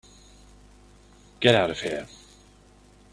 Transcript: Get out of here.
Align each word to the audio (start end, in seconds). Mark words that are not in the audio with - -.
Get 1.39 1.53
out 1.53 1.69
of 1.69 1.79
here. 1.79 2.07